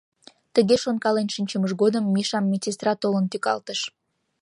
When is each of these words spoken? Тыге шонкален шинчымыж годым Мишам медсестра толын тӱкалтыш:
Тыге 0.53 0.75
шонкален 0.83 1.27
шинчымыж 1.35 1.71
годым 1.81 2.05
Мишам 2.15 2.45
медсестра 2.51 2.93
толын 3.01 3.25
тӱкалтыш: 3.31 3.79